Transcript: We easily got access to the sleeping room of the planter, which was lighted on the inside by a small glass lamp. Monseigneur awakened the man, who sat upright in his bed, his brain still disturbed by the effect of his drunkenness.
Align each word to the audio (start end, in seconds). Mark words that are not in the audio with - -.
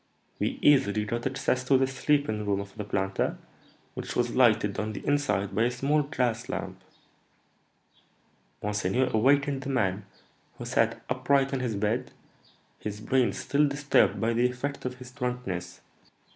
We 0.39 0.57
easily 0.63 1.05
got 1.05 1.27
access 1.27 1.63
to 1.65 1.77
the 1.77 1.85
sleeping 1.85 2.43
room 2.43 2.59
of 2.59 2.75
the 2.75 2.83
planter, 2.83 3.37
which 3.93 4.15
was 4.15 4.33
lighted 4.35 4.79
on 4.79 4.93
the 4.93 5.05
inside 5.05 5.53
by 5.53 5.65
a 5.65 5.69
small 5.69 6.01
glass 6.01 6.49
lamp. 6.49 6.81
Monseigneur 8.63 9.11
awakened 9.13 9.61
the 9.61 9.69
man, 9.69 10.07
who 10.57 10.65
sat 10.65 11.03
upright 11.07 11.53
in 11.53 11.59
his 11.59 11.75
bed, 11.75 12.09
his 12.79 12.99
brain 12.99 13.31
still 13.31 13.67
disturbed 13.67 14.19
by 14.19 14.33
the 14.33 14.49
effect 14.49 14.85
of 14.85 14.95
his 14.95 15.11
drunkenness. 15.11 15.81